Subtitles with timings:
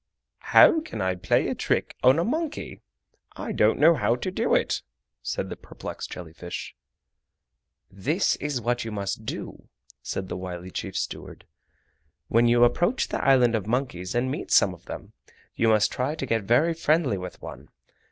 [0.55, 2.81] "How can I play a trick on a monkey?
[3.35, 4.81] I don't know how to do it,"
[5.21, 6.75] said the perplexed jelly fish.
[7.91, 9.69] "This is what you must do,"
[10.01, 11.45] said the wily chief steward.
[12.29, 15.13] "When you approach the Island of Monkeys and meet some of them,
[15.55, 17.69] you must try to get very friendly with one.